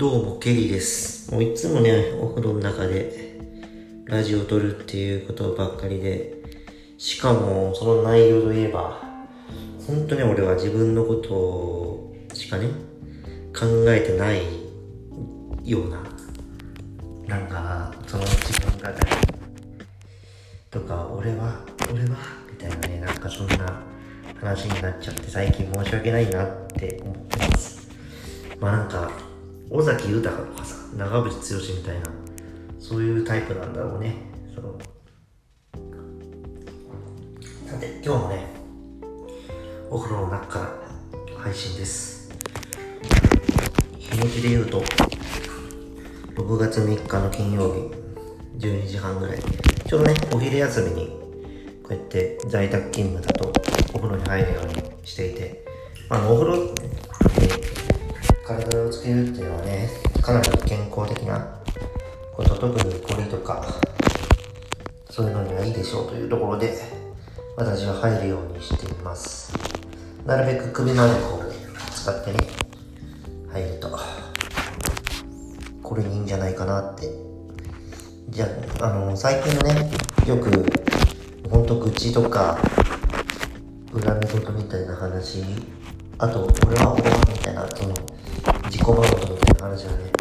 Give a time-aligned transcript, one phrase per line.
[0.00, 1.30] どうも、ケリーです。
[1.30, 3.38] もういつもね、お風呂の中で、
[4.06, 6.42] ラジオを撮るっていうことばっかりで、
[6.96, 8.98] しかも、その内容といえば、
[9.86, 12.68] 本当に俺は自分のことしかね、
[13.54, 14.40] 考えてない
[15.70, 16.02] ような、
[17.26, 18.98] なんか、その自分が誰
[20.70, 21.60] とか、俺は、
[21.92, 22.16] 俺は、
[22.50, 23.82] みたいなね、なんかそんな
[24.40, 27.90] 話になっちゃって、最近申し訳ないなって思ってます。
[28.58, 29.29] まあなんか、
[29.72, 32.10] 尾崎豊とかさ、長渕剛みたいな、
[32.80, 34.16] そういうタイプなんだろうね。
[34.52, 34.76] その
[37.68, 38.46] さて、今日もね、
[39.88, 42.32] お風呂の中から配信です。
[43.96, 44.82] 日にちで言うと、
[46.34, 47.92] 6月3日の金曜日、
[48.58, 49.38] 12時半ぐらい。
[49.86, 51.06] ちょうどね、お昼休みに、
[51.84, 53.52] こうやって在宅勤務だと
[53.94, 55.64] お風呂に入るようにしていて、
[56.08, 56.74] あ、のお風呂
[58.58, 59.88] 体をつけるっていうのはね、
[60.20, 61.46] かなり健康的な
[62.34, 63.64] こと、特にこりとか、
[65.08, 66.74] そういうのにはいいでしょうというところで、
[67.56, 69.52] 私は入るようにしています。
[70.26, 71.52] なるべく首までこう、
[71.94, 72.38] 使ってね、
[73.52, 73.98] 入ると、
[75.82, 77.08] これにいいんじゃないかなって。
[78.30, 78.48] じゃ
[78.80, 79.90] あ、あの、最近ね、
[80.26, 80.50] よく、
[81.48, 82.58] ほんと愚痴とか、
[83.92, 85.44] 恨み事みたいな話、
[86.18, 87.94] あと、俺は俺はみたいな、その、
[88.64, 90.12] 自己満足みたいな話がね、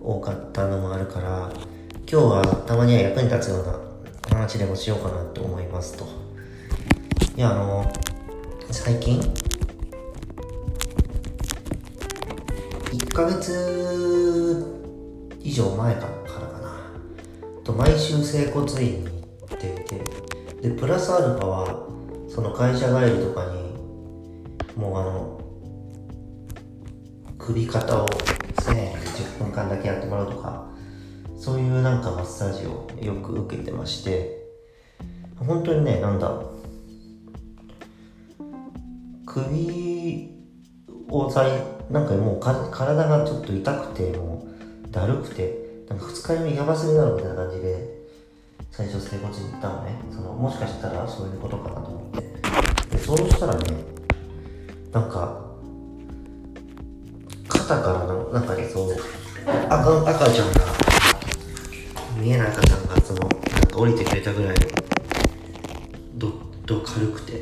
[0.00, 1.50] 多かったのもあるから、
[2.10, 3.78] 今日はたまには役に立つような
[4.36, 6.06] 話でもしようかなと思いますと。
[7.36, 7.92] いや、あの、
[8.70, 9.20] 最近、
[12.92, 14.64] 1ヶ月
[15.40, 16.08] 以上前から
[16.46, 16.90] かな、
[17.64, 19.10] と毎週整骨院に
[19.48, 20.04] 行っていて、
[20.68, 21.86] で、プラスアルファは、
[22.28, 23.76] その会社帰りとかに、
[24.76, 25.15] もうあの、
[27.46, 30.66] 首肩を1000円で10分間だけやってもらうとか、
[31.38, 34.48] そういうなんかマッサージをよく受けてまして、
[35.38, 36.42] 本当にね、なんだ、
[39.26, 40.28] 首
[41.08, 44.48] をさい、なんかもうか体がちょっと痛くて、も
[44.88, 47.96] うだるくて、なんか二日酔いやばすぎなのみたいな感じで、
[48.72, 49.94] 最初整骨に行ったのね。
[50.10, 52.22] その、もしかしたらそういうことかなと思って。
[52.90, 53.84] で、そうしたらね、
[54.90, 55.45] なんか、
[57.66, 58.38] 肩からの、な？
[58.38, 58.92] んかね、そう、
[59.68, 60.60] 赤、赤ちゃんが、
[62.16, 63.40] 見えない赤ちゃんが、その、なんか
[63.76, 64.56] 降りてくれたぐらい、
[66.14, 66.30] どっ
[66.64, 67.32] と軽くて。
[67.32, 67.38] い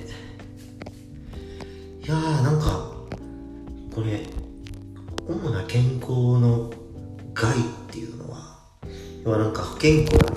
[2.07, 2.91] やー、なんか、
[3.95, 4.23] これ、
[5.29, 6.73] 主な健康の
[7.35, 8.59] 害っていうのは、
[9.27, 10.33] 要はなんか不健康だ、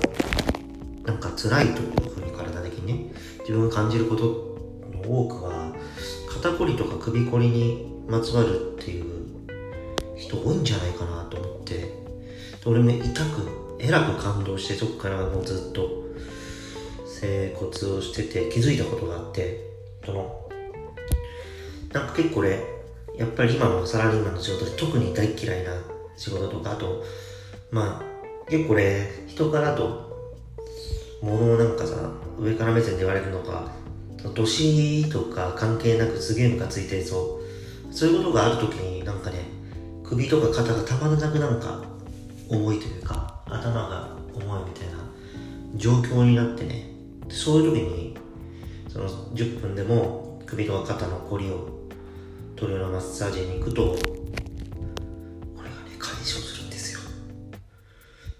[1.06, 4.58] なんか辛いというふうに体的にね、自分が感じること
[5.02, 5.72] の多くは、
[6.30, 9.17] 肩こりとか首こりにまつわるっていう
[10.28, 12.08] 人多いんじゃないかなと思って。
[12.68, 15.88] 俺も痛くえらく感動してそこからもうずっと
[17.06, 19.64] 整骨をしてて気づいたことがあって
[20.04, 20.50] その
[21.92, 22.62] なんか結構俺
[23.16, 25.72] やっぱり今のサラリーマンの仕事で特に大嫌いな
[26.16, 27.02] 仕事とかあと
[27.70, 30.08] まあ結構俺人からと
[31.22, 33.72] 物をなんかさ上から目線で言われるのが
[34.34, 37.40] 年とか関係なくすげえムカついてそ
[37.90, 39.57] うそういうことがある時になんかね
[40.08, 41.82] 首とか肩がたまらなくなんか
[42.48, 44.94] 重いというか頭が重いみたいな
[45.76, 46.90] 状況になってね。
[47.28, 48.16] そういう時に
[48.88, 51.68] その10分でも首とか肩のこりを
[52.56, 53.96] 取るようなマッサージに行くとこ
[55.62, 57.00] れがね解消するんですよ。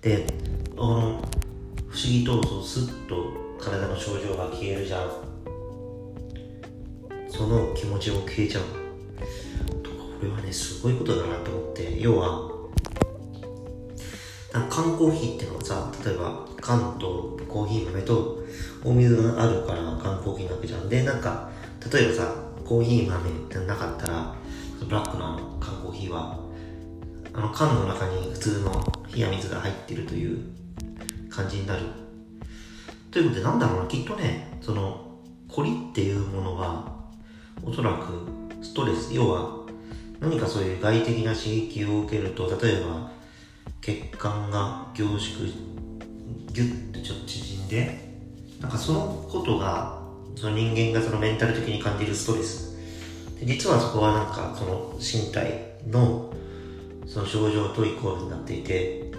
[0.00, 0.26] で
[0.78, 1.20] あの
[1.90, 5.10] 不思議とそうスッと体の症状が消えるじゃん。
[7.28, 8.77] その気持ちも消えちゃう。
[10.18, 12.50] これはねすごいことだなと思って要は
[14.52, 18.38] なんか缶コーヒーっていうのはさ例えば缶とコーヒー豆と
[18.84, 20.88] お水があるから缶コーヒーなわけじゃん。
[20.88, 21.48] でなんか
[21.92, 22.34] 例えばさ
[22.64, 24.34] コーヒー豆ってなかったら
[24.84, 26.40] ブラックのの缶コーヒーは
[27.32, 30.42] あの缶の中に普通の冷や水が入ってるという
[31.30, 31.82] 感じになる。
[33.12, 36.98] ということでなんだろうなきっとねそのコリっていうものは
[37.62, 38.26] おそらく
[38.62, 39.67] ストレス要は
[40.20, 43.10] 何かそういう外的な刺激を受けると例えば
[43.80, 45.46] 血管が凝縮
[46.52, 48.08] ギュッとちょっと縮んで
[48.60, 49.98] なんかそのことが
[50.36, 52.68] その人間がそのメンタル的に感じるストレス。
[53.44, 56.32] 実はそこはなんかその身体の
[57.06, 59.12] その症状とイコールになっていて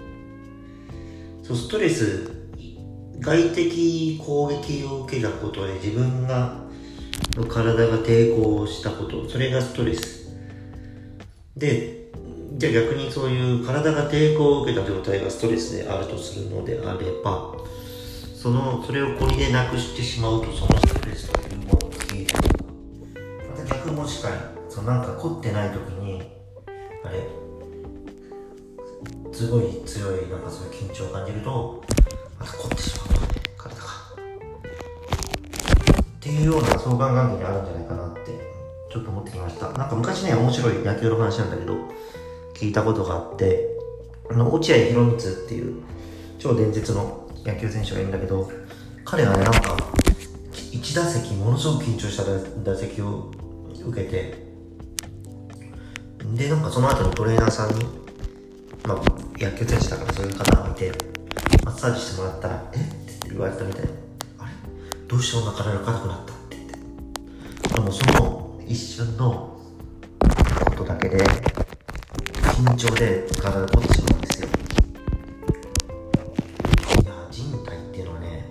[1.42, 2.30] そうストレス
[3.18, 6.60] 外的攻撃を受けたことで自分が
[7.48, 10.19] 体が抵抗したことそれがストレス。
[11.60, 12.08] で
[12.54, 17.54] じゃあ逆にそういう体が抵抗を受けた状態がストレスであるとするのであれば
[18.34, 22.34] そのそれをこりでなくしてしまうとそのストレスというものが消える。
[23.50, 24.34] また逆もしかり
[24.70, 26.22] そのなんか凝ってない時に
[27.04, 27.28] あれ
[29.30, 31.84] すごい強いなんかそういう緊張を感じると
[32.38, 33.26] また凝ってしまうのね
[33.58, 33.82] 体が。
[36.00, 37.99] っていうような相関関係にあるんじゃないかな。
[40.10, 41.76] 昔ね面白い野球の話なんだけど
[42.54, 43.68] 聞いたことがあって
[44.28, 45.18] あの落合博満っ
[45.48, 45.82] ていう
[46.38, 48.50] 超伝説の野球選手がいるんだけど
[49.04, 49.76] 彼がねなんか
[50.72, 52.24] 1打席ものすごく緊張した
[52.68, 53.30] 打席を
[53.86, 54.50] 受けて
[56.34, 57.84] でなんかその後にトレーナーさんに
[58.84, 58.98] まあ
[59.38, 60.92] 野球選手だからそういう方がいて
[61.64, 62.80] マッサージしてもらったら「えっ?」
[63.20, 63.88] て言われたみたいな
[64.38, 64.52] 「あれ？
[65.06, 66.68] どうしてこんな体が硬くなった?」って言っ
[67.60, 69.49] てでもその一瞬の
[70.80, 74.48] ことだけで緊張で体が凝ってしまうんですよ。
[77.02, 78.50] いや人体っていうのはね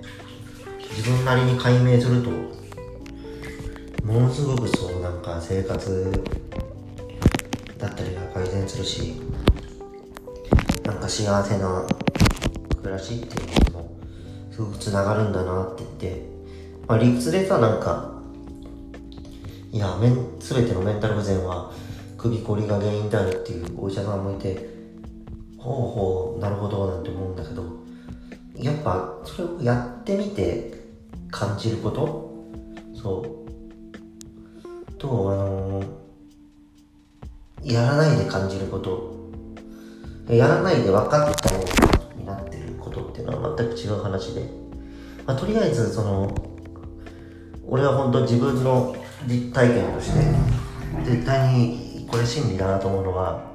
[0.96, 2.30] 自分なりに解明すると
[4.06, 6.24] ものすごくそうなんか生活
[7.80, 9.20] だったりが改善するし
[10.84, 11.88] なんか幸せな
[12.82, 13.98] 暮らしっていうのも
[14.52, 16.22] すごくつながるんだなって言って
[16.88, 18.12] まあ理屈でさなんか
[19.72, 19.98] いや
[20.40, 21.72] 全てのメンタル不全は
[22.20, 24.70] 首こりが原因であるっていうお医者さんもいて
[25.58, 27.64] ほうほうなるほどなんて思うんだけど
[28.56, 30.74] やっぱそれをやってみて
[31.32, 32.30] 感じること？
[33.02, 34.94] そう。
[34.98, 39.18] とあのー、やらないで感じること。
[40.30, 41.62] やらないで分かったよ
[42.18, 44.50] うになってることっていうのは全く違う話で、
[45.26, 46.36] まあ、とりあえずその
[47.68, 48.96] 俺は本当自分の
[49.26, 50.20] 実体験として
[51.04, 53.52] 絶対にこれ真理だなと思うのは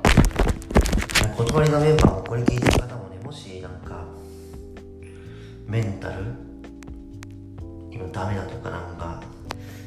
[1.37, 4.05] 断りのメンバーもこれ聞いてる方もねもしなんか
[5.67, 6.25] メンタル
[7.91, 9.23] 今ダメだとかなんか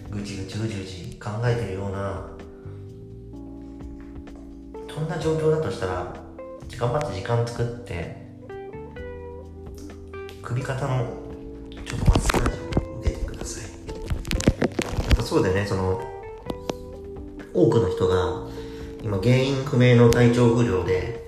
[0.09, 2.27] ぐちぐちぐちぐち考えてるような
[4.93, 6.13] そんな状況だとしたら
[6.77, 8.27] 頑張って時間作って
[10.41, 11.05] 首肩の
[11.85, 12.59] ちょっとマッサージ
[12.89, 13.63] を受けてください。
[13.63, 16.01] やっぱそうでねその
[17.53, 18.47] 多くの人が
[19.03, 21.27] 今原因不明の体調不良で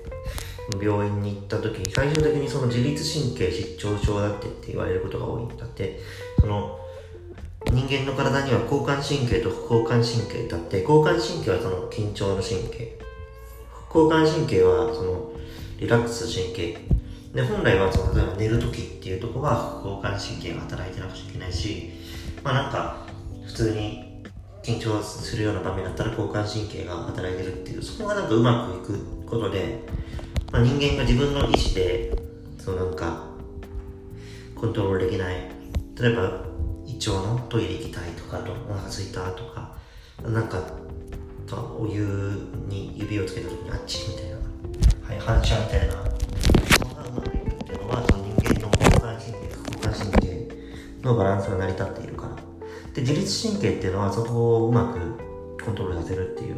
[0.80, 5.98] 病院に行った時に最終的にその自律神経失調症だってって言われることが多いんだって。
[6.40, 6.78] その
[7.66, 10.80] 人間の体には交感神経と副交感神経だって。
[10.80, 12.98] 交感神経はその緊張の神経。
[13.88, 15.32] 副交感神経はその
[15.78, 17.00] リラックス神経。
[17.34, 21.90] で本来はその例えば寝る時っていうとこは副交感神経が働いてなくちゃいけないし
[22.42, 23.06] まあなんか
[23.46, 24.09] 普通に
[24.70, 29.80] 緊張するような場面だったら交感神経が働いてるっていうそこがなんかうまくいくことで、
[30.52, 32.16] まあ、人間が自分の意思で
[32.58, 33.26] そうなんか
[34.54, 35.50] コントロールできない。
[36.00, 36.50] 例えば
[36.86, 39.76] 胃腸のトイレ行きたいとかとお腹空いたとか
[40.22, 40.62] なんか
[41.78, 44.36] お湯に指をつけた時にあっちみたいな
[45.06, 45.94] はい反射みたいな
[46.78, 50.48] そんなうまくいくっていうのはその人間の交感神経副交感神経
[51.02, 52.14] のバランスが成り立っている
[52.94, 56.56] で自律神経っていうのはそこをうまくコントロールさせるっていう。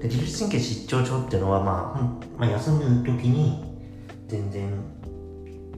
[0.00, 3.64] で自律神経失調症っていうのは、まあ、まあ休む時に
[4.28, 4.70] 全然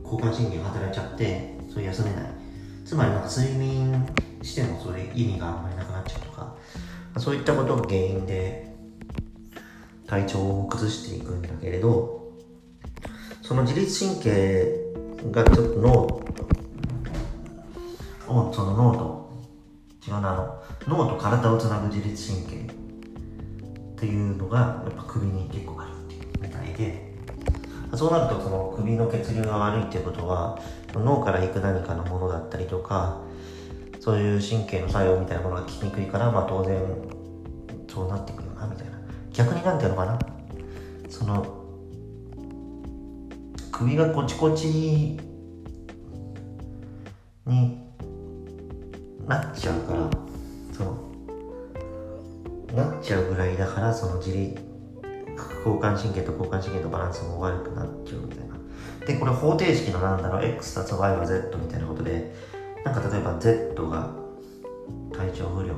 [0.03, 2.37] 交感神経が働いちゃってそう休めない。
[2.85, 4.07] つまりなんか睡眠
[4.43, 6.57] してもそれ意味があんまりなくなっちゃうとか、ま
[7.17, 8.73] あ、そういったことが原因で
[10.07, 12.33] 体調を崩していくんだけれど
[13.43, 14.87] その自律神経
[15.33, 15.93] がちょっと脳
[18.29, 19.26] をその脳と
[20.07, 27.07] 違うなあの脳と体をつなぐ自律神経っていうのがやっぱ首に結構あるっていうみたいで。
[27.95, 30.59] そうなるとその首の血流が悪いっていうことは
[30.93, 33.21] 脳から行く何かのものだったりとか
[34.01, 36.81] そういう神経の作用みたいなものが効きにくいからまあ当然
[37.89, 38.99] そうなってくるよなみたいな。
[39.33, 40.19] 逆になんていうのかな。
[41.09, 41.65] その
[43.73, 44.69] 首がコチコチ
[47.47, 47.86] に
[49.27, 50.11] なっちゃうから。
[50.73, 50.85] そ
[52.73, 52.75] う。
[52.75, 54.61] なっちゃうぐらいだからその自律
[55.65, 58.57] 交感神経と交感神経のバランスも悪くなっちゃうみたいな。
[59.07, 62.35] でこれ方程式のなんだろう X たす Y は Z みたいなことで
[62.85, 64.11] なんか例えば Z が
[65.13, 65.75] 体調不良。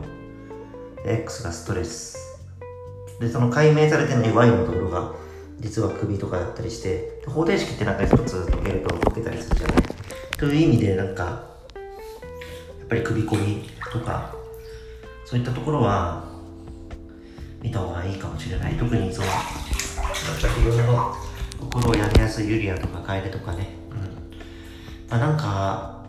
[1.05, 2.19] X がストレス。
[3.21, 5.13] でその解明されてない Y のところが
[5.61, 9.77] 実は首とかだったりして方程式ってなんか一つ解けると解けたりするじゃない。
[10.37, 11.48] という意味でなんか
[12.89, 14.35] ぱり首こりとか
[15.25, 16.25] そういったところは
[17.61, 19.29] 見た方がいいかもしれない特にその
[20.37, 21.15] 自分の
[21.59, 23.69] 心を病みやすいユリアとか楓とかね。
[23.91, 23.99] うん。
[25.09, 26.05] まあなんか、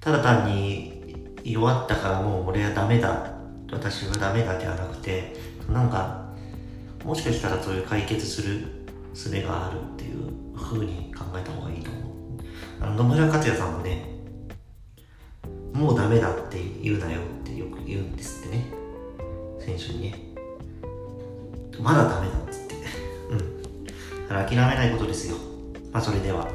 [0.00, 3.34] ただ単に弱ったからもう俺はダメだ。
[3.70, 5.36] 私はダメだではなくて、
[5.70, 6.32] なんか、
[7.04, 8.66] もしかしたらそういう解決する
[9.14, 12.04] 術があるっていう風に考えた方がいいと思う。
[12.80, 14.19] あの、野村克也さんもね、
[15.80, 18.66] もうダメだって言うなよってよく言うんですってね。
[19.58, 20.18] 選手にね。
[21.80, 22.74] まだダメだっつって。
[23.30, 23.82] うん。
[24.28, 25.36] だから諦めないことですよ。
[25.90, 26.46] まあそれでは。